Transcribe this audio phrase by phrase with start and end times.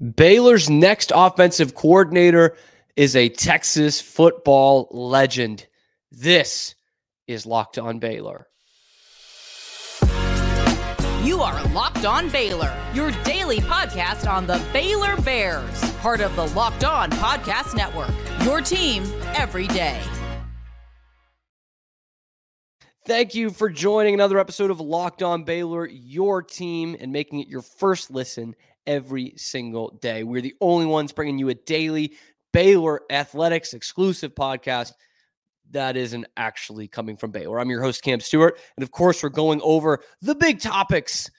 [0.00, 2.56] Baylor's next offensive coordinator
[2.96, 5.66] is a Texas football legend.
[6.10, 6.74] This
[7.28, 8.48] is Locked On Baylor.
[11.22, 16.48] You are Locked On Baylor, your daily podcast on the Baylor Bears, part of the
[16.48, 18.10] Locked On Podcast Network.
[18.44, 19.04] Your team
[19.34, 20.00] every day.
[23.06, 27.48] Thank you for joining another episode of Locked On Baylor, your team, and making it
[27.48, 28.54] your first listen
[28.86, 30.24] every single day.
[30.24, 32.14] We're the only ones bringing you a daily
[32.52, 34.92] Baylor athletics exclusive podcast
[35.70, 37.58] that isn't actually coming from Baylor.
[37.58, 38.58] I'm your host, Cam Stewart.
[38.76, 41.30] And of course, we're going over the big topics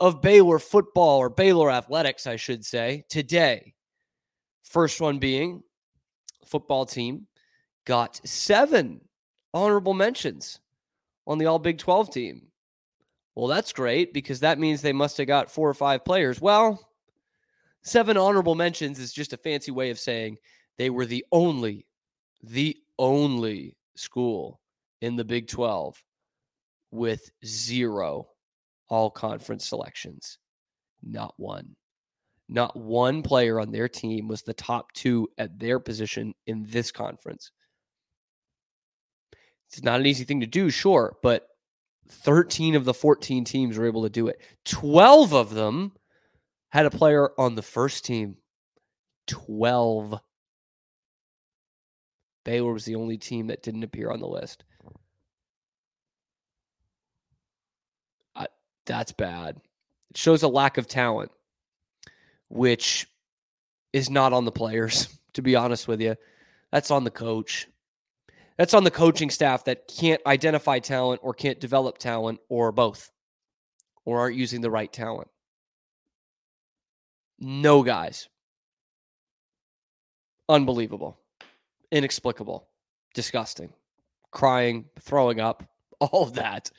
[0.00, 3.74] of Baylor football or Baylor athletics, I should say, today.
[4.64, 5.62] First one being
[6.44, 7.26] football team
[7.84, 9.00] got seven
[9.54, 10.60] honorable mentions
[11.26, 12.42] on the All Big 12 team.
[13.34, 16.40] Well, that's great because that means they must have got four or five players.
[16.40, 16.87] Well,
[17.82, 20.36] seven honorable mentions is just a fancy way of saying
[20.76, 21.86] they were the only,
[22.42, 24.60] the only school
[25.00, 26.02] in the Big 12
[26.90, 28.28] with zero
[28.88, 30.38] all conference selections.
[31.02, 31.76] Not one.
[32.48, 36.90] Not one player on their team was the top two at their position in this
[36.90, 37.52] conference.
[39.68, 41.46] It's not an easy thing to do, sure, but
[42.08, 44.40] 13 of the 14 teams were able to do it.
[44.64, 45.92] 12 of them
[46.70, 48.36] had a player on the first team.
[49.26, 50.20] 12.
[52.44, 54.64] Baylor was the only team that didn't appear on the list.
[58.34, 58.46] I,
[58.86, 59.60] that's bad.
[60.10, 61.30] It shows a lack of talent,
[62.48, 63.06] which
[63.92, 66.16] is not on the players, to be honest with you.
[66.72, 67.66] That's on the coach.
[68.56, 73.10] That's on the coaching staff that can't identify talent or can't develop talent or both
[74.04, 75.28] or aren't using the right talent.
[77.38, 78.28] No guys.
[80.48, 81.18] Unbelievable.
[81.92, 82.66] Inexplicable.
[83.14, 83.72] Disgusting.
[84.30, 85.64] Crying, throwing up,
[86.00, 86.70] all of that.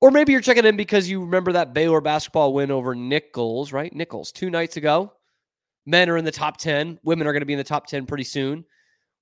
[0.00, 3.94] Or maybe you're checking in because you remember that Baylor basketball win over Nicholls, right?
[3.94, 5.12] Nicholls, two nights ago.
[5.86, 6.98] Men are in the top 10.
[7.04, 8.64] Women are going to be in the top 10 pretty soon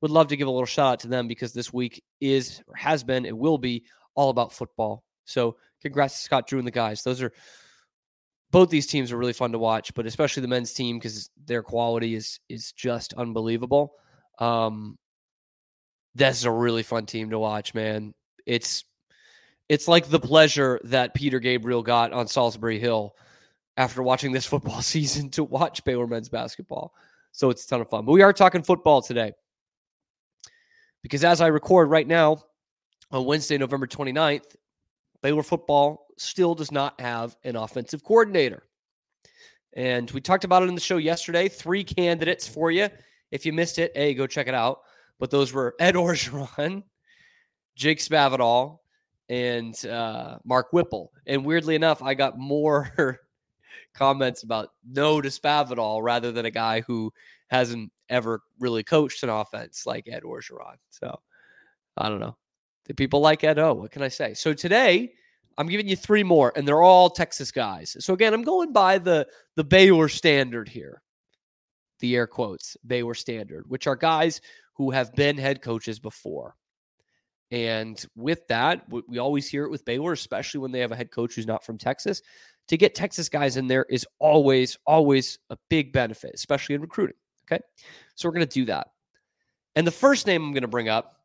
[0.00, 2.74] would love to give a little shout out to them because this week is or
[2.74, 3.84] has been, it will be
[4.14, 5.04] all about football.
[5.24, 7.02] So congrats to Scott Drew and the guys.
[7.02, 7.32] Those are
[8.50, 11.62] both these teams are really fun to watch, but especially the men's team because their
[11.62, 13.92] quality is is just unbelievable.
[14.38, 14.98] Um,
[16.14, 18.14] that's a really fun team to watch, man.
[18.46, 18.84] It's
[19.68, 23.14] it's like the pleasure that Peter Gabriel got on Solsbury Hill
[23.76, 26.92] after watching this football season to watch Baylor men's basketball.
[27.32, 28.04] So it's a ton of fun.
[28.04, 29.32] But we are talking football today.
[31.02, 32.42] Because as I record right now
[33.12, 34.56] on Wednesday, November 29th,
[35.22, 38.62] Baylor football still does not have an offensive coordinator.
[39.74, 41.48] And we talked about it in the show yesterday.
[41.48, 42.88] Three candidates for you.
[43.30, 44.80] If you missed it, hey, go check it out.
[45.18, 46.82] But those were Ed Orgeron,
[47.76, 48.78] Jake Spavital,
[49.28, 51.12] and uh, Mark Whipple.
[51.26, 52.90] And weirdly enough, I got more
[53.94, 57.12] comments about no to Spavital rather than a guy who
[57.48, 60.76] hasn't ever really coached an offense like Ed Orgeron.
[60.90, 61.20] So
[61.96, 62.36] I don't know.
[62.96, 63.74] People like Ed O.
[63.74, 64.34] What can I say?
[64.34, 65.12] So today
[65.58, 67.96] I'm giving you three more, and they're all Texas guys.
[68.00, 71.02] So again, I'm going by the the Baylor standard here.
[72.00, 74.40] The air quotes Baylor standard, which are guys
[74.74, 76.56] who have been head coaches before.
[77.50, 81.10] And with that, we always hear it with Baylor, especially when they have a head
[81.10, 82.22] coach who's not from Texas.
[82.68, 87.16] To get Texas guys in there is always, always a big benefit, especially in recruiting.
[87.44, 87.60] Okay.
[88.14, 88.88] So we're going to do that.
[89.74, 91.19] And the first name I'm going to bring up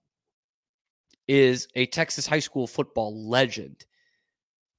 [1.28, 3.86] is a Texas high school football legend,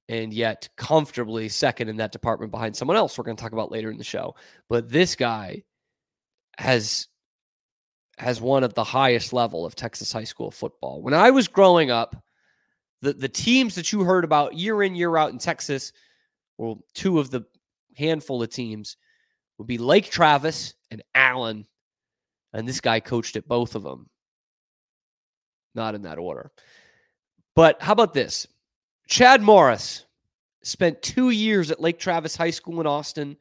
[0.09, 3.71] and yet comfortably second in that department behind someone else we're going to talk about
[3.71, 4.35] later in the show.
[4.69, 5.63] But this guy
[6.57, 7.07] has
[8.17, 11.01] has one at the highest level of Texas high school football.
[11.01, 12.15] When I was growing up,
[13.01, 15.93] the, the teams that you heard about year in, year out in Texas,
[16.57, 17.43] well, two of the
[17.95, 18.97] handful of teams
[19.57, 21.67] would be Lake Travis and Allen.
[22.53, 24.09] And this guy coached at both of them.
[25.77, 26.51] Not in that order.
[27.55, 28.47] But how about this?
[29.07, 30.05] Chad Morris
[30.63, 33.37] spent two years at Lake Travis High School in Austin.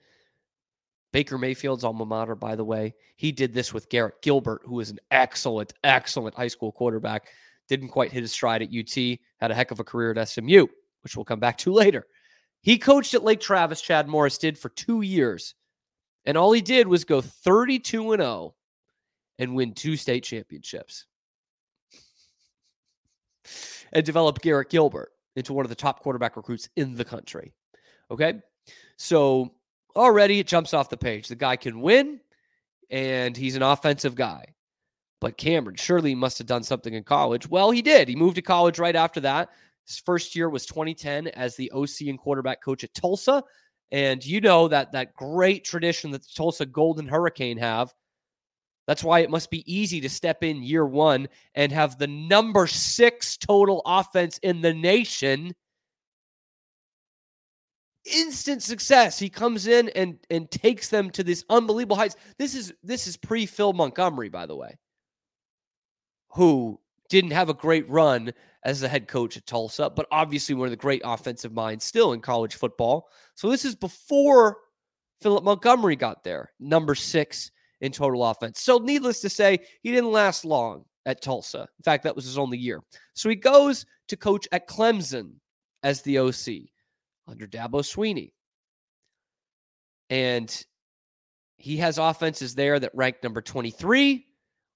[1.13, 2.95] Baker Mayfield's alma mater, by the way.
[3.17, 7.29] He did this with Garrett Gilbert, who is an excellent, excellent high school quarterback.
[7.69, 10.67] Didn't quite hit his stride at UT, had a heck of a career at SMU,
[11.01, 12.07] which we'll come back to later.
[12.61, 15.55] He coached at Lake Travis, Chad Morris did for two years.
[16.27, 18.55] And all he did was go 32 and 0
[19.39, 21.07] and win two state championships
[23.93, 27.53] and develop Garrett Gilbert into one of the top quarterback recruits in the country.
[28.11, 28.41] Okay.
[28.97, 29.53] So
[29.95, 31.29] already it jumps off the page.
[31.29, 32.21] The guy can win,
[32.91, 34.55] and he's an offensive guy.
[35.21, 37.49] But Cameron surely must have done something in college.
[37.49, 38.09] Well, he did.
[38.09, 39.51] He moved to college right after that.
[39.87, 43.43] His first year was 2010 as the OC and quarterback coach at Tulsa.
[43.93, 47.95] And you know that that great tradition that the Tulsa Golden Hurricane have.
[48.87, 52.67] That's why it must be easy to step in year one and have the number
[52.67, 55.55] six total offense in the nation.
[58.05, 59.19] Instant success.
[59.19, 62.15] He comes in and and takes them to this unbelievable heights.
[62.39, 64.79] This is this is pre Phil Montgomery, by the way,
[66.31, 66.79] who
[67.09, 68.33] didn't have a great run
[68.65, 72.13] as the head coach at Tulsa, but obviously one of the great offensive minds still
[72.13, 73.09] in college football.
[73.35, 74.59] So this is before
[75.21, 77.51] Philip Montgomery got there, number six
[77.81, 78.61] in total offense.
[78.61, 81.61] So needless to say, he didn't last long at Tulsa.
[81.61, 82.81] In fact, that was his only year.
[83.15, 85.33] So he goes to coach at Clemson
[85.83, 86.69] as the OC
[87.29, 88.33] under Dabo Swinney.
[90.11, 90.65] And
[91.59, 94.25] he has offenses there that rank number 23,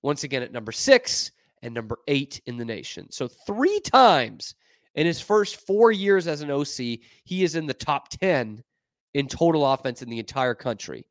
[0.02, 1.30] once again at number six,
[1.62, 3.06] and number eight in the nation.
[3.10, 4.54] So, three times
[4.94, 8.62] in his first four years as an OC, he is in the top 10
[9.14, 11.04] in total offense in the entire country.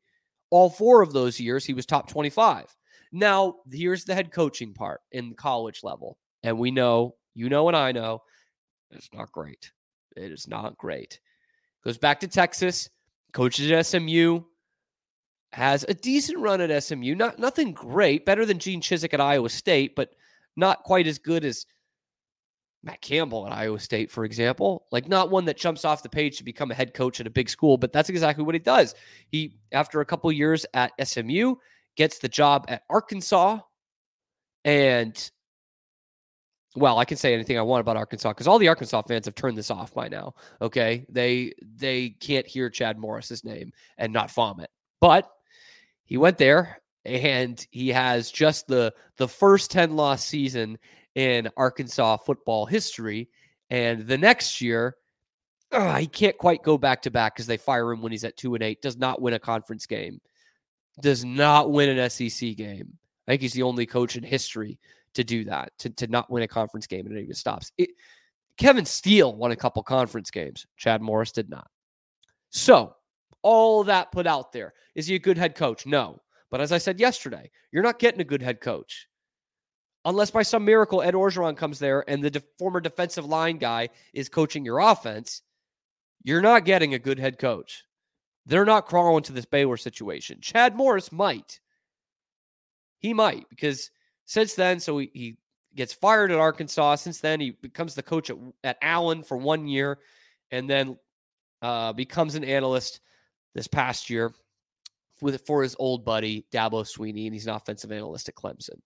[0.50, 2.74] All four of those years, he was top 25.
[3.12, 6.18] Now, here's the head coaching part in the college level.
[6.42, 8.22] And we know, you know, and I know,
[8.90, 9.70] it's not great.
[10.16, 11.20] It is not great.
[11.84, 12.90] Goes back to Texas,
[13.32, 14.42] coaches at SMU,
[15.52, 17.14] has a decent run at SMU.
[17.14, 20.10] Not nothing great, better than Gene Chizik at Iowa State, but
[20.56, 21.66] not quite as good as
[22.82, 24.86] Matt Campbell at Iowa State, for example.
[24.90, 27.30] Like not one that jumps off the page to become a head coach at a
[27.30, 28.94] big school, but that's exactly what he does.
[29.28, 31.56] He, after a couple years at SMU,
[31.96, 33.58] gets the job at Arkansas.
[34.64, 35.30] And
[36.76, 39.34] well, I can say anything I want about Arkansas because all the Arkansas fans have
[39.34, 40.34] turned this off by now.
[40.62, 41.04] Okay.
[41.08, 44.70] They they can't hear Chad Morris's name and not vomit.
[45.00, 45.28] But
[46.04, 50.78] he went there and he has just the the first 10 loss season
[51.20, 53.28] in Arkansas football history
[53.68, 54.96] and the next year
[55.98, 58.54] he can't quite go back to back because they fire him when he's at 2
[58.54, 60.18] and 8 does not win a conference game
[61.02, 62.96] does not win an SEC game.
[63.26, 64.78] I think he's the only coach in history
[65.14, 67.70] to do that to, to not win a conference game and it even stops.
[67.76, 67.90] It,
[68.56, 70.66] Kevin Steele won a couple conference games.
[70.76, 71.68] Chad Morris did not.
[72.48, 72.96] So
[73.42, 75.86] all that put out there is he a good head coach?
[75.86, 76.20] No.
[76.50, 79.06] But as I said yesterday, you're not getting a good head coach.
[80.04, 83.90] Unless by some miracle Ed Orgeron comes there and the de- former defensive line guy
[84.14, 85.42] is coaching your offense,
[86.22, 87.84] you're not getting a good head coach.
[88.46, 90.38] They're not crawling to this Baylor situation.
[90.40, 91.60] Chad Morris might.
[92.98, 93.90] He might because
[94.24, 95.36] since then, so he, he
[95.74, 96.96] gets fired at Arkansas.
[96.96, 99.98] Since then, he becomes the coach at, at Allen for one year
[100.50, 100.98] and then
[101.62, 103.00] uh, becomes an analyst
[103.54, 104.32] this past year
[105.20, 108.80] with for his old buddy Dabo Swinney, and he's an offensive analyst at Clemson.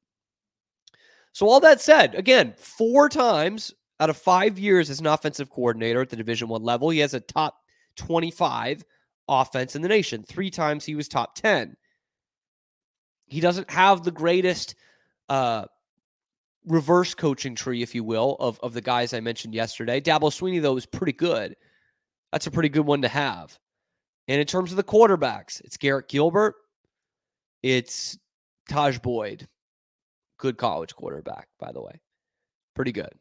[1.35, 6.01] So all that said, again, four times out of five years as an offensive coordinator
[6.01, 7.57] at the Division One level, he has a top
[7.97, 8.85] twenty-five
[9.29, 10.23] offense in the nation.
[10.23, 11.77] Three times he was top ten.
[13.27, 14.77] He doesn't have the greatest
[15.29, 15.65] uh,
[16.67, 20.01] reverse coaching tree, if you will, of, of the guys I mentioned yesterday.
[20.01, 21.57] Dabo Swinney, though, is pretty good.
[22.31, 23.59] That's a pretty good one to have.
[24.29, 26.55] And in terms of the quarterbacks, it's Garrett Gilbert,
[27.65, 28.17] it's
[28.71, 29.49] Tajh Boyd,
[30.39, 32.01] good college quarterback, by the way.
[32.75, 33.13] Pretty good.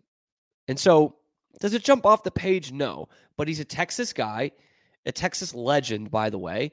[0.67, 1.15] And so,
[1.59, 2.71] does it jump off the page?
[2.71, 4.51] No, but he's a Texas guy,
[5.05, 6.71] a Texas legend, by the way.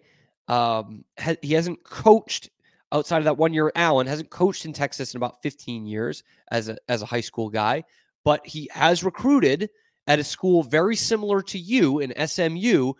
[0.49, 2.51] Um, ha- he hasn't coached
[2.93, 3.71] outside of that one year.
[3.75, 7.51] Allen hasn't coached in Texas in about 15 years as a as a high school
[7.51, 7.85] guy,
[8.25, 9.71] but he has recruited
[10.07, 12.93] at a school very similar to you in SMU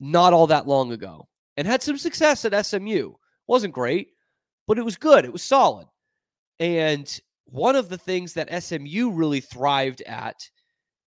[0.00, 3.12] not all that long ago and had some success at SMU.
[3.46, 4.08] Wasn't great,
[4.66, 5.24] but it was good.
[5.24, 5.86] It was solid.
[6.60, 10.48] And one of the things that SMU really thrived at,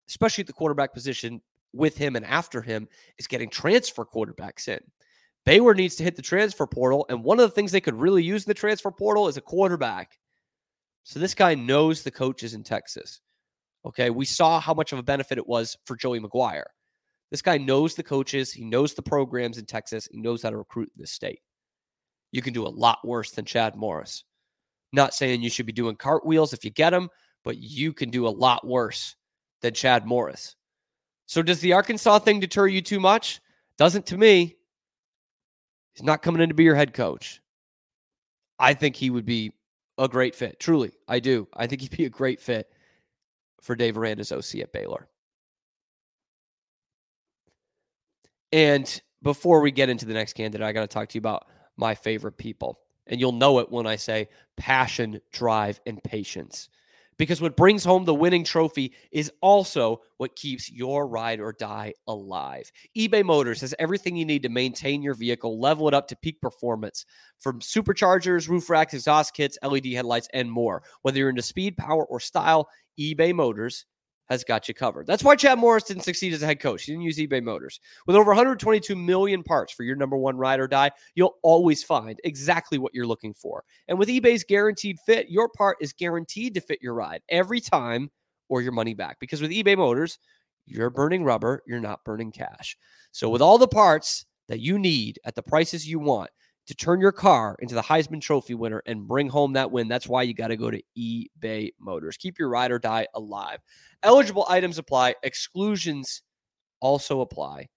[0.09, 1.41] especially at the quarterback position
[1.73, 2.89] with him and after him,
[3.19, 4.81] is getting transfer quarterbacks in.
[5.45, 7.07] Baylor needs to hit the transfer portal.
[7.09, 9.43] And one of the things they could really use in the transfer portal is a
[9.43, 10.19] quarterback.
[11.05, 13.21] So this guy knows the coaches in Texas.
[13.85, 14.11] Okay.
[14.11, 16.65] We saw how much of a benefit it was for Joey McGuire.
[17.31, 20.57] This guy knows the coaches, he knows the programs in Texas, he knows how to
[20.57, 21.41] recruit in this state.
[22.31, 24.25] You can do a lot worse than Chad Morris.
[24.93, 27.09] Not saying you should be doing cartwheels if you get them,
[27.45, 29.17] but you can do a lot worse
[29.61, 30.57] than Chad Morris.
[31.27, 33.41] So does the Arkansas thing deter you too much?
[33.79, 34.57] Doesn't to me.
[35.95, 37.41] He's not coming in to be your head coach.
[38.59, 39.53] I think he would be
[39.99, 40.61] a great fit.
[40.61, 41.49] Truly, I do.
[41.55, 42.71] I think he'd be a great fit
[43.61, 45.09] for Dave Aranda's OC at Baylor.
[48.53, 51.47] And before we get into the next candidate, I got to talk to you about
[51.77, 52.79] my favorite people.
[53.07, 56.69] And you'll know it when I say passion, drive, and patience.
[57.19, 61.95] Because what brings home the winning trophy is also what keeps your ride or die
[62.07, 62.71] alive.
[62.97, 66.41] eBay Motors has everything you need to maintain your vehicle, level it up to peak
[66.43, 67.07] performance
[67.39, 70.83] from superchargers, roof racks, exhaust kits, LED headlights, and more.
[71.03, 72.69] Whether you're into speed, power, or style,
[73.01, 73.87] eBay Motors
[74.29, 75.07] has got you covered.
[75.07, 76.85] That's why Chad Morris didn't succeed as a head coach.
[76.85, 77.81] He didn't use eBay Motors.
[78.07, 82.21] With over 122 million parts for your number one ride or die, you'll always find
[82.25, 83.63] exactly what you're looking for.
[83.89, 88.11] And with eBay's guaranteed fit, your part is guaranteed to fit your ride every time
[88.49, 89.19] or your money back.
[89.21, 90.19] Because with eBay Motors,
[90.67, 92.77] you're burning rubber, you're not burning cash.
[93.13, 96.31] So with all the parts that you need at the prices you want,
[96.67, 99.89] to turn your car into the Heisman Trophy winner and bring home that win.
[99.89, 102.17] That's why you got to go to eBay Motors.
[102.17, 103.61] Keep your ride or die alive.
[104.03, 106.23] Eligible items apply, exclusions
[106.81, 107.69] also apply.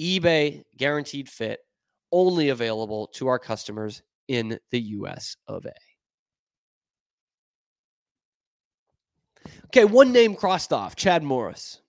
[0.00, 1.60] eBay guaranteed fit
[2.10, 5.72] only available to our customers in the US of A.
[9.66, 11.81] Okay, one name crossed off Chad Morris.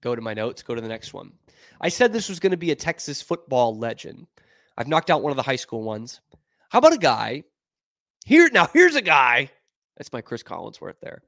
[0.00, 1.32] Go to my notes, go to the next one.
[1.80, 4.26] I said this was going to be a Texas football legend.
[4.76, 6.20] I've knocked out one of the high school ones.
[6.68, 7.44] How about a guy
[8.24, 8.48] here?
[8.52, 9.50] Now, here's a guy.
[9.96, 11.22] That's my Chris Collinsworth there,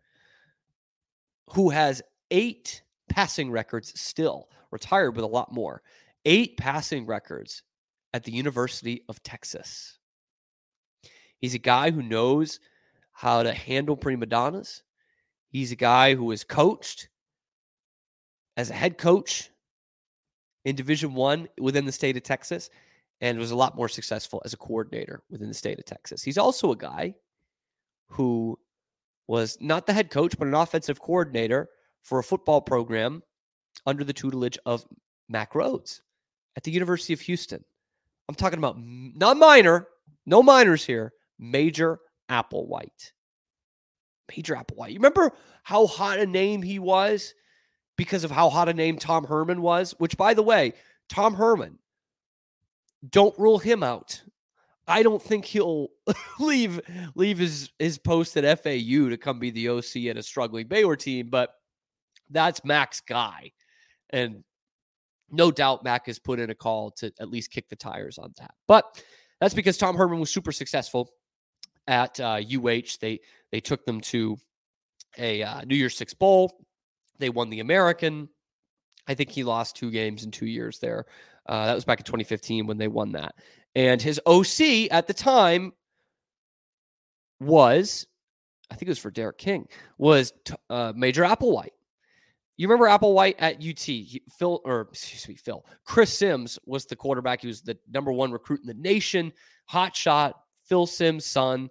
[1.49, 5.83] who has eight passing records still, retired with a lot more.
[6.25, 7.63] Eight passing records
[8.15, 9.99] at the University of Texas.
[11.39, 12.61] He's a guy who knows
[13.13, 14.83] how to handle prima donnas.
[15.49, 17.09] He's a guy who has coached
[18.61, 19.51] as a head coach
[20.67, 22.69] in Division One within the state of Texas,
[23.23, 26.23] and was a lot more successful as a coordinator within the state of Texas.
[26.23, 27.15] He's also a guy
[28.09, 28.59] who
[29.29, 31.71] was not the head coach, but an offensive coordinator
[32.03, 33.23] for a football program
[33.87, 34.85] under the tutelage of
[35.29, 36.01] Mack Rhoades
[36.57, 37.65] at the University of Houston.
[38.29, 39.89] I'm talking about not minor,
[40.27, 41.99] no minors here, Major
[42.29, 43.13] Applewhite.
[44.37, 44.91] Major Applewhite.
[44.91, 47.35] You remember how hot a name he was
[48.01, 50.73] because of how hot a name Tom Herman was, which, by the way,
[51.11, 51.79] Tom Herman,
[53.11, 54.23] don't rule him out.
[54.89, 55.89] I don't think he'll
[56.41, 56.81] leave
[57.15, 60.97] leave his his post at FAU to come be the OC at a struggling Baylor
[60.97, 61.51] team, but
[62.31, 63.53] that's Mack's guy,
[64.09, 64.45] and
[65.31, 68.33] no doubt Mack has put in a call to at least kick the tires on
[68.39, 68.55] that.
[68.67, 69.05] But
[69.43, 71.11] that's because Tom Herman was super successful
[71.87, 72.97] at uh, UH.
[72.99, 73.21] They
[73.53, 74.39] they took them to
[75.19, 76.65] a uh, New Year's Six bowl.
[77.21, 78.29] They won the American.
[79.07, 81.07] I think he lost two games in two years there.
[81.47, 83.35] Uh, that was back in 2015 when they won that.
[83.75, 85.73] And his OC at the time
[87.41, 88.07] was,
[88.71, 90.33] I think it was for D'Eriq King, was
[90.69, 91.71] uh, Major Applewhite.
[92.57, 93.81] You remember Applewhite at UT?
[93.81, 95.65] He, Phil, or excuse me, Phil.
[95.85, 97.41] Chris Simms was the quarterback.
[97.41, 99.33] He was the number one recruit in the nation.
[99.67, 100.35] Hot shot.
[100.67, 101.71] Phil Simms' son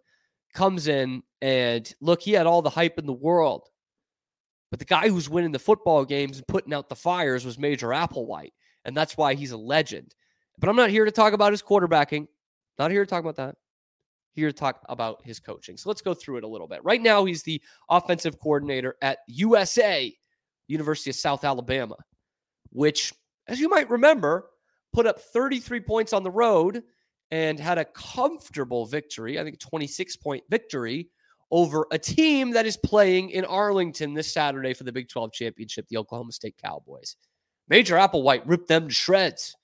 [0.54, 3.70] comes in and look, he had all the hype in the world.
[4.70, 7.88] But the guy who's winning the football games and putting out the fires was Major
[7.88, 8.54] Applewhite.
[8.86, 10.16] And that's why he's a legend.
[10.60, 12.28] But I'm not here to talk about his quarterbacking.
[12.78, 13.56] Not here to talk about that.
[14.34, 15.76] Here to talk about his coaching.
[15.76, 16.84] So let's go through it a little bit.
[16.84, 20.14] Right now, he's the offensive coordinator at USA,
[20.68, 21.96] University of South Alabama,
[22.70, 23.14] which,
[23.48, 24.50] as you might remember,
[24.94, 26.84] put up 33 points on the road
[27.32, 31.10] and had a comfortable victory, I think 26 point victory
[31.52, 35.88] over a team that is playing in Arlington this Saturday for the Big 12 championship,
[35.90, 37.16] the Oklahoma State Cowboys.
[37.68, 39.56] Major Applewhite ripped them to shreds.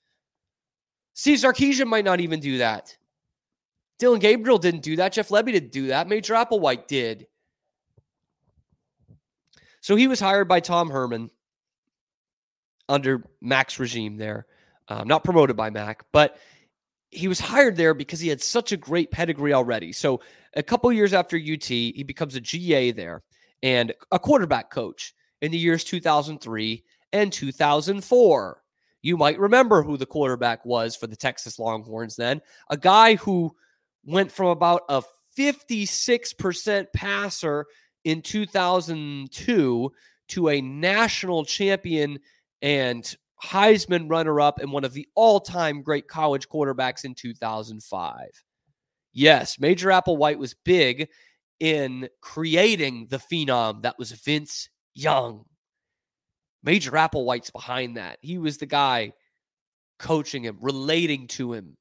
[1.14, 2.96] Steve Sarkisian might not even do that.
[3.98, 5.12] Dillon Gabriel didn't do that.
[5.12, 6.08] Jeff Lebby didn't do that.
[6.08, 7.26] Major Applewhite did.
[9.80, 11.30] So he was hired by Tom Herman
[12.88, 14.46] under Mack's regime there.
[14.88, 16.38] Um, not promoted by Mack, but
[17.10, 19.92] he was hired there because he had such a great pedigree already.
[19.92, 20.20] So
[20.54, 23.22] a couple years after UT, he becomes a GA there
[23.62, 28.62] and a quarterback coach in the years 2003 and 2004.
[29.02, 32.40] You might remember who the quarterback was for the Texas Longhorns then.
[32.70, 33.54] A guy who
[34.04, 35.02] went from about a
[35.38, 37.66] 56% passer
[38.04, 39.92] in 2002
[40.28, 42.18] to a national champion
[42.62, 48.28] and Heisman runner up and one of the all time great college quarterbacks in 2005.
[49.12, 51.08] Yes, Major Applewhite was big
[51.60, 55.44] in creating the phenom that was Vince Young.
[56.62, 58.18] Major Applewhite's behind that.
[58.20, 59.12] He was the guy
[59.98, 61.76] coaching him, relating to him,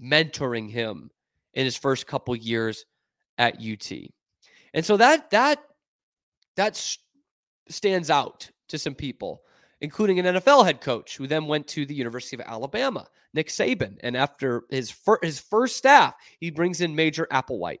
[0.00, 1.10] mentoring him
[1.54, 2.84] in his first couple years
[3.38, 3.90] at UT.
[4.74, 5.60] And so that that
[6.56, 6.96] that
[7.68, 9.42] stands out to some people
[9.80, 13.96] including an NFL head coach who then went to the University of Alabama, Nick Saban.
[14.02, 17.80] And after his, fir- his first staff, he brings in Major Applewhite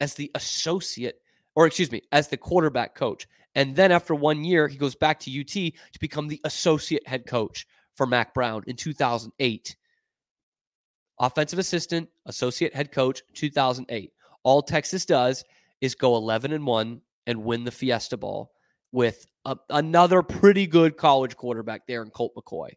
[0.00, 1.20] as the associate,
[1.54, 3.28] or excuse me, as the quarterback coach.
[3.54, 7.26] And then after one year, he goes back to UT to become the associate head
[7.26, 9.76] coach for Mack Brown in 2008.
[11.20, 14.12] Offensive assistant, associate head coach, 2008.
[14.42, 15.44] All Texas does
[15.80, 18.50] is go 11 and 1 and win the Fiesta Bowl
[18.90, 22.70] with a, another pretty good college quarterback there in Colt McCoy.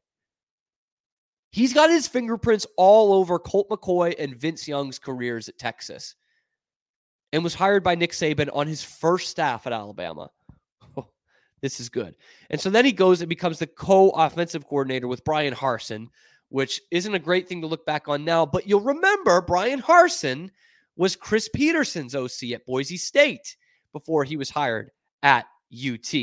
[1.52, 6.16] He's got his fingerprints all over Colt McCoy and Vince Young's careers at Texas
[7.32, 10.30] and was hired by Nick Saban on his first staff at Alabama.
[11.62, 12.16] this is good.
[12.50, 16.08] And so then he goes and becomes the co offensive coordinator with Bryan Harsin,
[16.50, 18.46] which isn't a great thing to look back on now.
[18.46, 20.50] But you'll remember Bryan Harsin
[20.98, 23.56] was Chris Petersen's OC at Boise State
[23.94, 24.92] before he was hired
[25.24, 26.14] at UT.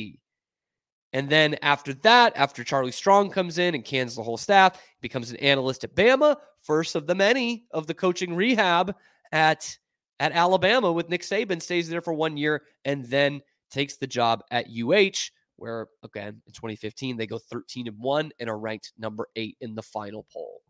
[1.12, 5.30] And then after that, after Charlie Strong comes in and cans the whole staff, becomes
[5.30, 8.94] an analyst at Bama, first of the many of the coaching rehab
[9.32, 9.76] at
[10.20, 14.42] at Alabama with Nick Saban, stays there for one year, and then takes the job
[14.50, 19.28] at UH, where again in 2015 they go 13 and 1 and are ranked number
[19.36, 20.62] eight in the final poll.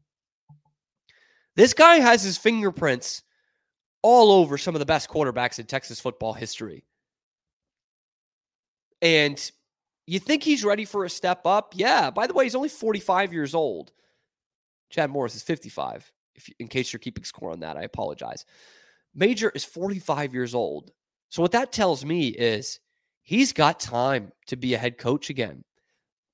[1.55, 3.23] This guy has his fingerprints
[4.03, 6.85] all over some of the best quarterbacks in Texas football history.
[9.01, 9.51] And
[10.07, 11.73] you think he's ready for a step up?
[11.77, 12.11] Yeah.
[12.11, 13.93] By the way, he's only 45 years old.
[14.91, 16.11] Chad Morris is 55.
[16.35, 18.45] If in case you're keeping score on that, I apologize.
[19.15, 20.91] Major is 45 years old.
[21.29, 22.81] So what that tells me is
[23.23, 25.65] he's got time to be a head coach again.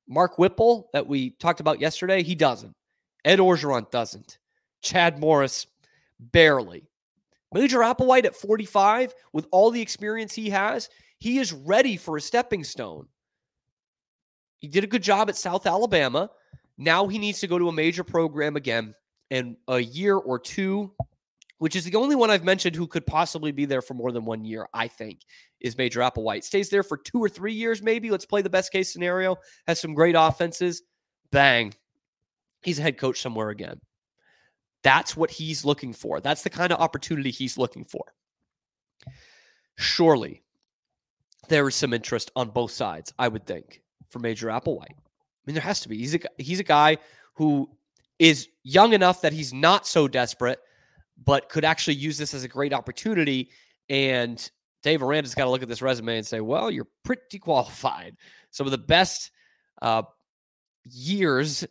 [0.08, 2.74] Mark Whipple that we talked about yesterday, he doesn't.
[3.24, 4.38] Ed Orgeron doesn't.
[4.80, 5.66] Chad Morris
[6.18, 6.88] barely.
[7.52, 12.20] Major Applewhite at 45 with all the experience he has, he is ready for a
[12.20, 13.06] stepping stone.
[14.58, 16.30] He did a good job at South Alabama.
[16.76, 18.94] Now he needs to go to a major program again
[19.30, 20.92] in a year or two
[21.58, 24.24] which is the only one I've mentioned who could possibly be there for more than
[24.24, 25.22] one year, I think,
[25.60, 26.44] is Major Applewhite.
[26.44, 28.10] Stays there for two or three years, maybe.
[28.10, 29.36] Let's play the best case scenario.
[29.66, 30.82] Has some great offenses.
[31.30, 31.74] Bang.
[32.62, 33.80] He's a head coach somewhere again.
[34.82, 36.20] That's what he's looking for.
[36.20, 38.04] That's the kind of opportunity he's looking for.
[39.76, 40.42] Surely
[41.48, 44.90] there is some interest on both sides, I would think, for Major Applewhite.
[44.90, 45.98] I mean, there has to be.
[45.98, 46.98] He's a he's a guy
[47.34, 47.70] who
[48.18, 50.58] is young enough that he's not so desperate
[51.24, 53.50] but could actually use this as a great opportunity.
[53.88, 54.50] And
[54.82, 58.16] Dave Aranda's got to look at this resume and say, well, you're pretty qualified.
[58.50, 59.30] Some of the best
[59.82, 60.02] uh,
[60.84, 61.66] years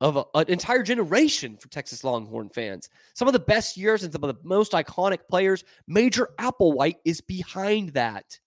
[0.00, 2.88] of a, an entire generation for Texas Longhorn fans.
[3.14, 5.64] Some of the best years and some of the most iconic players.
[5.86, 8.38] Major Applewhite is behind that.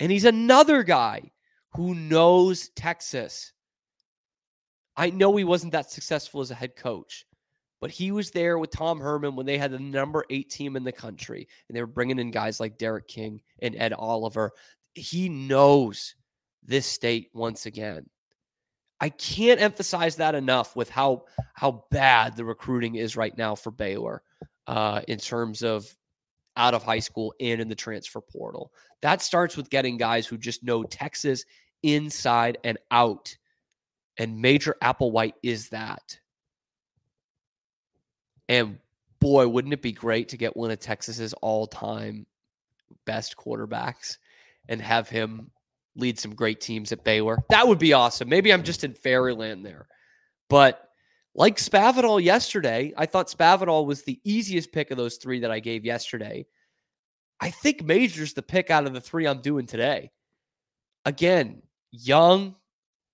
[0.00, 1.30] And he's another guy
[1.78, 3.52] who knows Texas.
[4.96, 7.24] I know he wasn't that successful as a head coach,
[7.80, 10.82] but he was there with Tom Herman when they had the number eight team in
[10.82, 14.50] the country, and they were bringing in guys like D'Eriq King and Ed Oliver.
[14.94, 16.16] He knows
[16.64, 18.10] this state once again.
[19.00, 23.70] I can't emphasize that enough with how how bad the recruiting is right now for
[23.70, 24.24] Baylor
[24.66, 25.86] uh, in terms of
[26.56, 28.72] out of high school and in the transfer portal.
[29.00, 31.44] That starts with getting guys who just know Texas
[31.82, 33.36] inside and out.
[34.16, 36.18] And Major Applewhite is that.
[38.48, 38.78] And
[39.20, 42.26] boy, wouldn't it be great to get one of Texas's all-time
[43.04, 44.16] best quarterbacks
[44.68, 45.50] and have him
[45.96, 47.38] lead some great teams at Baylor?
[47.50, 48.28] That would be awesome.
[48.28, 49.86] Maybe I'm just in fairyland there.
[50.48, 50.82] But
[51.34, 55.60] like Spavital yesterday, I thought Spavital was the easiest pick of those three that I
[55.60, 56.46] gave yesterday.
[57.40, 60.10] I think Major's the pick out of the three I'm doing today.
[61.04, 62.54] Again, young,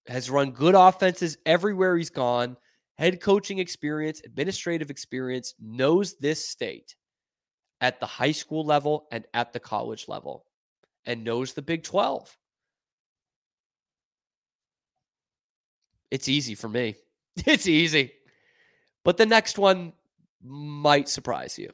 [0.07, 2.57] has run good offenses everywhere he's gone
[2.99, 6.95] head coaching experience, administrative experience, knows this state
[7.81, 10.45] at the high school level and at the college level,
[11.05, 12.37] and knows the Big 12.
[16.11, 16.97] It's easy for me.
[17.47, 18.13] It's easy.
[19.05, 19.93] But the next one
[20.41, 21.73] might surprise you.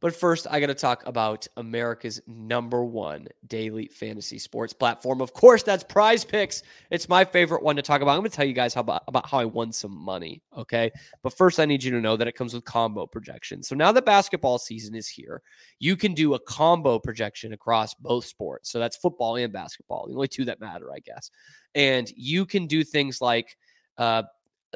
[0.00, 5.20] But first, I got to talk about America's number one daily fantasy sports platform.
[5.20, 6.62] Of course, that's Prize Picks.
[6.90, 8.12] It's my favorite one to talk about.
[8.12, 10.40] I'm going to tell you guys how about, about how I won some money.
[10.56, 10.92] Okay.
[11.22, 13.62] But first, I need you to know that it comes with combo projection.
[13.62, 15.42] So now that basketball season is here,
[15.80, 18.70] you can do a combo projection across both sports.
[18.70, 21.30] So that's football and basketball, the only two that matter, I guess.
[21.74, 23.56] And you can do things like,
[23.96, 24.22] uh,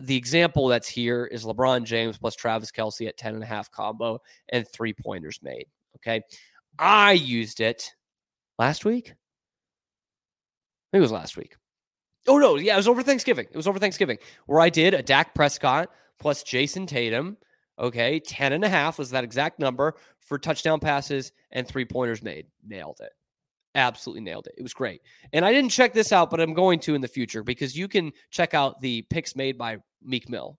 [0.01, 3.71] the example that's here is LeBron James plus Travis Kelce at 10 and a half
[3.71, 5.67] combo and three pointers made.
[5.97, 6.23] Okay.
[6.79, 7.91] I used it
[8.59, 9.09] last week.
[9.09, 11.57] I think it was last week.
[12.29, 13.47] Oh no, yeah, it was over Thanksgiving.
[13.51, 17.37] It was over Thanksgiving where I did a Dak Prescott plus Jayson Tatum.
[17.79, 22.23] Okay, 10 and a half was that exact number for touchdown passes and three pointers
[22.23, 22.47] made.
[22.65, 23.13] Nailed it.
[23.75, 24.55] Absolutely nailed it.
[24.59, 25.01] It was great.
[25.33, 27.89] And I didn't check this out, but I'm going to in the future because you
[27.89, 30.59] can check out the picks made by Meek Mill,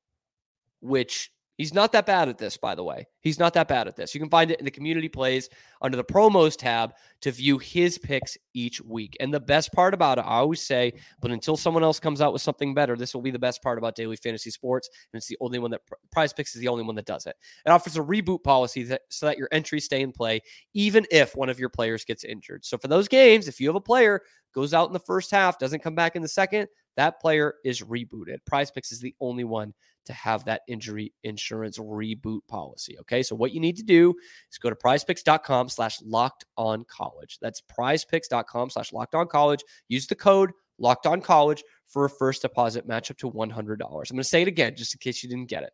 [0.82, 3.06] which He's not that bad at this, by the way.
[3.22, 4.16] He's not that bad at this.
[4.16, 5.50] You can find it in the community plays
[5.82, 9.16] under the promos tab to view his picks each week.
[9.20, 12.34] And the best part about it, I always say, but until someone else comes out
[12.34, 14.90] with something better, this will be the best part about daily fantasy sports.
[15.14, 17.36] And it's the only one that Prize Picks is the only one that does it.
[17.66, 20.42] It offers a reboot policy that, so that your entries stay in play,
[20.74, 22.66] even if one of your players gets injured.
[22.66, 24.22] So for those games, if you have a player
[24.56, 27.82] goes out in the first half, doesn't come back in the second, that player is
[27.82, 28.38] rebooted.
[28.46, 29.74] Prize Picks is the only one
[30.06, 32.98] to have that injury insurance reboot policy.
[33.00, 33.24] Okay.
[33.24, 34.14] So what you need to do
[34.52, 37.38] is go to prizepicks.com slash locked on college.
[37.42, 39.64] That's prizepicks.com slash locked on college.
[39.88, 43.52] Use the code locked on college for a first deposit match up to $100.
[43.60, 45.74] I'm going to say it again just in case you didn't get it.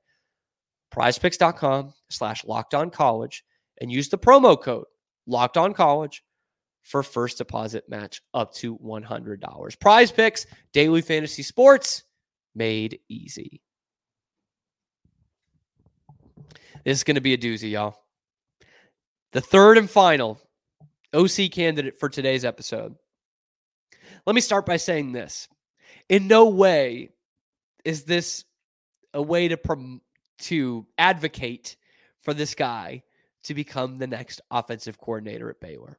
[0.94, 3.44] Prizepicks.com slash locked on college
[3.80, 4.86] and use the promo code
[5.28, 6.24] locked on college
[6.82, 9.80] for first deposit match up to $100.
[9.80, 12.04] Prize picks, daily fantasy sports
[12.56, 13.62] made easy.
[16.84, 17.96] This is going to be a doozy, y'all.
[19.32, 20.39] The third and final
[21.13, 22.96] OC candidate for today's episode.
[24.26, 25.48] Let me start by saying this.
[26.08, 27.10] In no way
[27.86, 28.46] is this
[29.13, 30.02] a way to prom-
[30.39, 31.76] to advocate
[32.20, 33.04] for this guy
[33.44, 35.98] to become the next offensive coordinator at Baylor.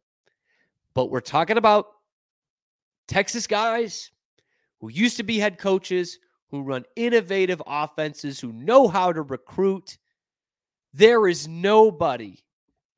[0.95, 1.87] But we're talking about
[3.09, 4.11] Texas guys
[4.81, 6.19] who used to be head coaches,
[6.51, 9.99] who run innovative offenses, who know how to recruit.
[10.92, 12.38] There is nobody,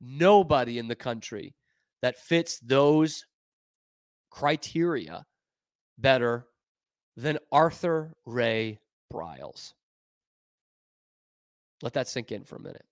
[0.01, 1.53] nobody in the country
[2.01, 3.25] that fits those
[4.29, 5.25] criteria
[5.97, 6.47] better
[7.15, 8.79] than Arthur Ray
[9.11, 9.73] Briles.
[11.83, 12.85] Let that sink in for a minute.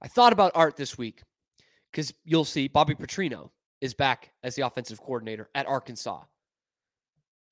[0.00, 1.22] I thought about Art this week
[1.90, 6.22] because you'll see Bobby Petrino is back as the offensive coordinator at Arkansas.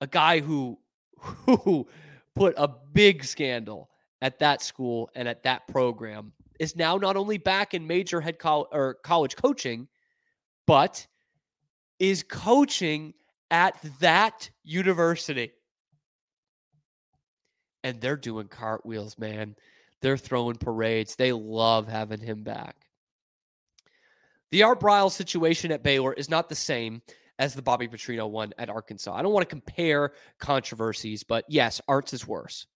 [0.01, 0.79] A guy who
[1.47, 1.87] who
[2.35, 3.91] put a big scandal
[4.23, 8.39] at that school and at that program is now not only back in major head
[8.39, 9.89] college or college coaching,
[10.67, 11.07] but
[11.99, 13.15] is coaching
[13.51, 15.53] at that university.
[17.83, 19.57] And they're doing cartwheels, man.
[20.03, 21.17] They're throwing parades.
[21.17, 22.77] They love having him back.
[24.51, 27.01] The Art Briles situation at Baylor is not the same
[27.39, 29.15] as the Bobby Petrino one at Arkansas.
[29.15, 32.67] I don't want to compare controversies, but yes, Art's is worse.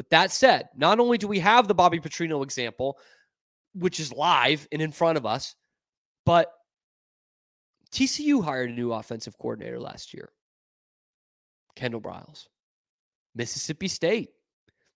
[0.00, 2.98] But that said, not only do we have the Bobby Petrino example,
[3.74, 5.54] which is live and in front of us,
[6.24, 6.50] but
[7.92, 10.30] TCU hired a new offensive coordinator last year,
[11.76, 12.46] Kendall Briles.
[13.34, 14.30] Mississippi State,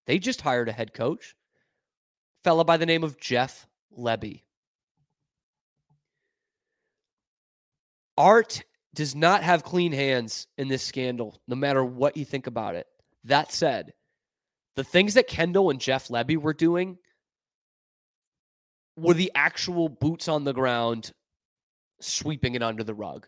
[0.06, 1.34] they just hired a head coach,
[2.42, 4.44] fella by the name of Jeff Lebby.
[8.16, 8.64] Art
[8.94, 12.86] does not have clean hands in this scandal, no matter what you think about it.
[13.24, 13.92] That said,
[14.76, 16.98] the things that Kendall and Jeff Lebby were doing
[18.96, 21.12] were the actual boots on the ground,
[22.00, 23.26] sweeping it under the rug.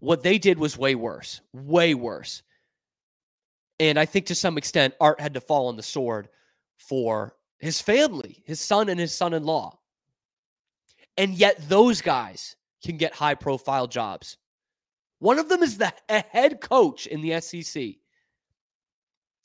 [0.00, 2.42] What they did was way worse, way worse.
[3.80, 6.28] And I think to some extent, Art had to fall on the sword
[6.78, 9.78] for his family, his son and his son in law.
[11.16, 14.36] And yet, those guys can get high profile jobs.
[15.20, 17.94] One of them is the head coach in the SEC.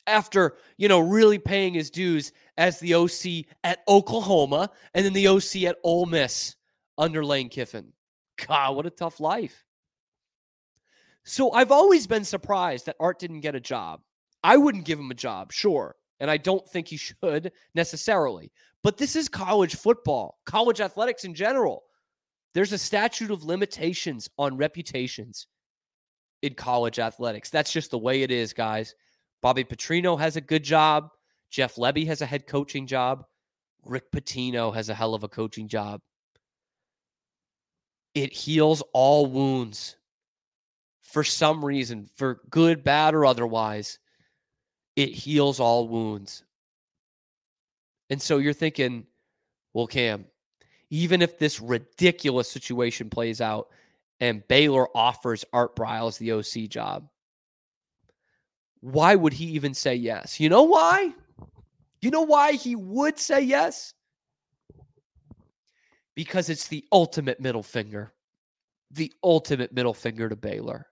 [0.10, 5.28] After, you know, really paying his dues as the OC at Oklahoma and then the
[5.28, 6.56] OC at Ole Miss
[6.98, 7.93] under Lane Kiffin.
[8.48, 9.63] God, what a tough life.
[11.24, 14.02] So I've always been surprised that Art didn't get a job.
[14.43, 15.95] I wouldn't give him a job, sure.
[16.19, 18.52] And I don't think he should necessarily.
[18.84, 21.84] But this is college football, college athletics in general.
[22.54, 25.48] There's a statute of limitations on reputations
[26.41, 27.50] in college athletics.
[27.50, 28.95] That's just the way it is, guys.
[29.41, 31.10] Bobby Petrino has a good job.
[31.49, 33.25] Jeff Lebby has a head coaching job.
[33.86, 36.02] Rick Pitino has a hell of a coaching job.
[38.13, 39.95] It heals all wounds
[41.02, 43.99] for some reason, for good, bad, or otherwise.
[44.95, 46.43] It heals all wounds.
[48.10, 49.06] And so you're thinking,
[49.73, 50.25] well, Cam,
[50.89, 53.69] even if this ridiculous situation plays out
[54.19, 57.08] and Baylor offers Art Briles the OC job,
[58.81, 60.39] why would he even say yes?
[60.39, 61.13] You know why?
[62.01, 63.93] You know why he would say yes?
[66.15, 68.13] Because it's the ultimate middle finger.
[68.91, 70.87] the ultimate middle finger to Baylor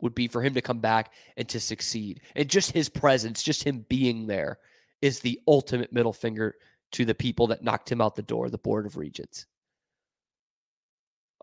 [0.00, 2.22] would be for him to come back and to succeed.
[2.34, 4.58] And just his presence, just him being there,
[5.02, 6.56] is the ultimate middle finger
[6.92, 9.46] to the people that knocked him out the door, the Board of Regents.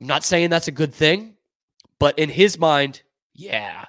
[0.01, 1.35] I'm not saying that's a good thing,
[1.99, 3.01] but in his mind,
[3.33, 3.85] yeah.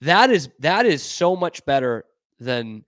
[0.00, 2.04] That is that is so much better
[2.38, 2.84] than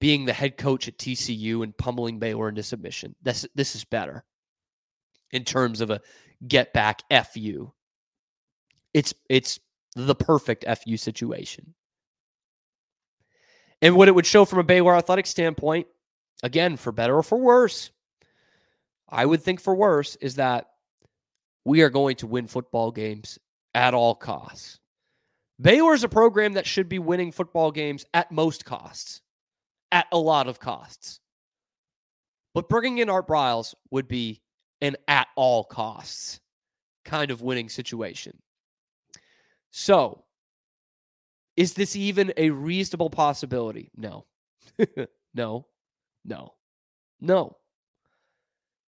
[0.00, 3.14] being the head coach at TCU and pummeling Baylor into submission.
[3.22, 4.24] This this is better
[5.30, 6.00] in terms of a
[6.46, 7.72] get back FU.
[8.92, 9.60] It's it's
[9.96, 11.74] the perfect FU situation.
[13.82, 15.86] And what it would show from a Baylor athletic standpoint,
[16.42, 17.90] again, for better or for worse,
[19.08, 20.66] I would think for worse is that
[21.64, 23.38] we are going to win football games
[23.74, 24.79] at all costs.
[25.60, 29.20] Baylor is a program that should be winning football games at most costs,
[29.92, 31.20] at a lot of costs.
[32.54, 34.40] But bringing in Art Briles would be
[34.80, 36.40] an at all costs
[37.04, 38.38] kind of winning situation.
[39.70, 40.24] So,
[41.56, 43.90] is this even a reasonable possibility?
[43.96, 44.24] No.
[45.34, 45.66] no.
[46.24, 46.54] No.
[47.20, 47.56] No.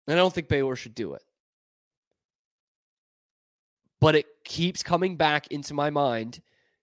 [0.06, 1.22] And I don't think Baylor should do it.
[4.00, 6.40] But it keeps coming back into my mind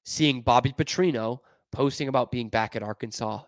[0.08, 1.40] seeing Bobby Petrino
[1.74, 3.42] posting about being back at Arkansas.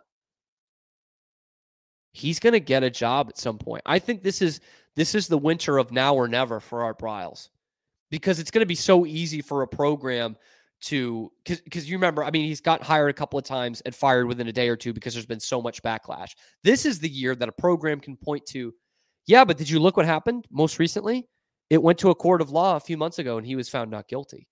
[2.11, 3.81] He's going to get a job at some point.
[3.85, 4.59] I think this is
[4.97, 7.47] this is the winter of now or never for Art Briles
[8.11, 10.35] because it's going to be so easy for a program
[10.81, 14.27] to because you remember i mean he's got hired a couple of times and fired
[14.27, 16.29] within a day or two because there's been so much backlash
[16.63, 18.73] this is the year that a program can point to
[19.27, 21.27] yeah but did you look what happened most recently
[21.69, 23.91] it went to a court of law a few months ago and he was found
[23.91, 24.47] not guilty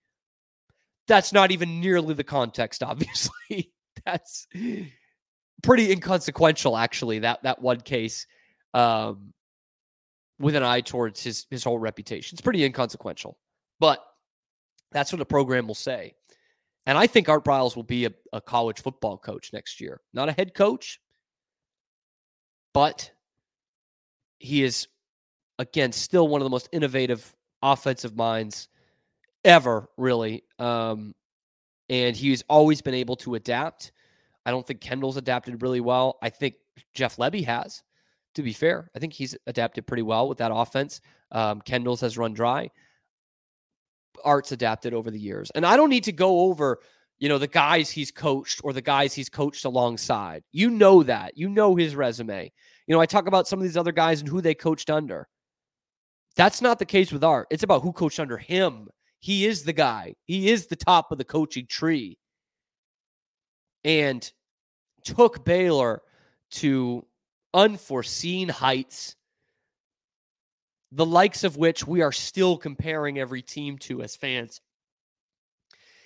[1.08, 3.72] that's not even nearly the context obviously
[4.06, 4.48] that's
[5.64, 8.28] pretty inconsequential actually that that one case
[8.74, 9.34] um
[10.40, 12.36] with an eye towards his his whole reputation.
[12.36, 13.38] It's pretty inconsequential,
[13.80, 14.04] but
[14.92, 16.14] that's what the program will say.
[16.86, 20.30] And I think Art Briles will be a, a college football coach next year, not
[20.30, 21.00] a head coach,
[22.74, 23.12] but
[24.40, 24.88] he is
[25.60, 28.70] again still one of the most innovative offensive minds
[29.48, 30.44] ever, really.
[30.60, 31.16] Um,
[31.90, 33.92] and he's always been able to adapt.
[34.46, 36.18] I don't think Kendall's adapted really well.
[36.22, 36.56] I think
[36.94, 37.82] Jeff Lebby has
[38.36, 38.92] to be fair.
[38.96, 41.02] I think he's adapted pretty well with that offense.
[41.32, 42.70] Um, Kendall's has run dry.
[44.24, 45.52] Art's adapted over the years.
[45.56, 46.80] And I don't need to go over,
[47.20, 50.44] you know, the guys he's coached or the guys he's coached alongside.
[50.52, 51.38] You know that.
[51.38, 52.52] You know his resume.
[52.86, 55.28] You know, I talk about some of these other guys and who they coached under.
[56.36, 57.48] That's not the case with Art.
[57.50, 58.88] It's about who coached under him.
[59.28, 60.16] He is the guy.
[60.24, 62.18] He is the top of the coaching tree.
[63.84, 64.32] And
[65.04, 66.02] took Baylor
[66.52, 67.06] to
[67.54, 69.18] unforeseen heights,
[70.94, 74.62] the likes of which we are still comparing every team to as fans.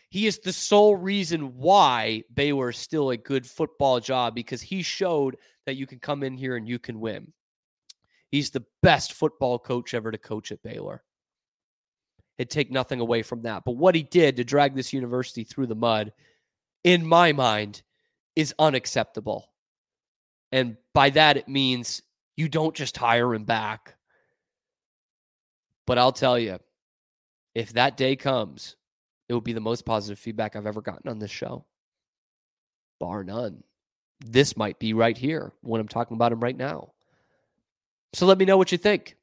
[0.09, 4.81] He is the sole reason why Baylor is still a good football job because he
[4.81, 7.31] showed that you can come in here and you can win.
[8.31, 11.03] He's the best football coach ever to coach at Baylor.
[12.41, 13.65] It'd take nothing away from that.
[13.65, 16.11] But what he did to drag this university through the mud,
[16.83, 17.83] in my mind,
[18.35, 19.51] is unacceptable.
[20.51, 22.01] And by that, it means
[22.35, 23.93] you don't just hire him back.
[25.85, 26.57] But I'll tell you,
[27.53, 28.75] if that day comes,
[29.29, 31.63] it will be the most positive feedback I've ever gotten on this show,
[32.99, 33.63] bar none.
[34.25, 36.93] This might be right here when I'm talking about him right now.
[38.13, 39.15] So let me know what you think.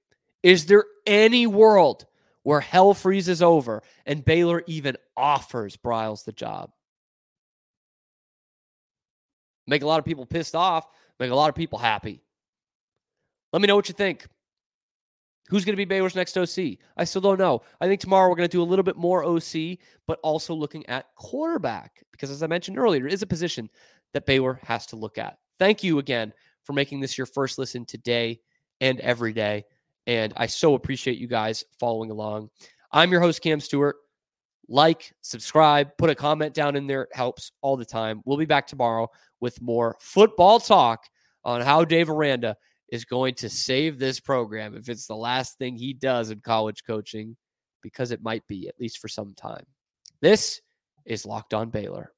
[0.45, 2.07] Is there any world
[2.43, 6.71] where hell freezes over and Baylor even offers Briles the job?
[9.67, 10.87] Make a lot of people pissed off,
[11.21, 12.23] make a lot of people happy.
[13.53, 14.27] Let me know what you think.
[15.49, 16.79] Who's going to be Baylor's next OC?
[16.97, 17.63] I still don't know.
[17.81, 20.87] I think tomorrow we're going to do a little bit more OC, but also looking
[20.87, 23.71] at quarterback because, as I mentioned earlier, it is a position
[24.13, 25.39] that Baylor has to look at.
[25.59, 28.41] Thank you again for making this your first listen today
[28.81, 29.65] and every day.
[30.09, 32.49] And I so appreciate you guys following along.
[32.91, 33.97] I'm your host, Cam Stewart.
[34.67, 37.03] Like, subscribe, put a comment down in there.
[37.03, 38.23] It helps all the time.
[38.25, 39.09] We'll be back tomorrow
[39.41, 41.05] with more football talk
[41.45, 42.57] on how Dave Aranda
[42.91, 46.85] is going to save this program if it's the last thing he does in college
[46.87, 47.37] coaching,
[47.83, 49.65] because it might be, at least for some time.
[50.23, 50.63] This
[51.05, 52.13] is Locked On Baylor.